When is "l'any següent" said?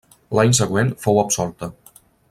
0.37-0.89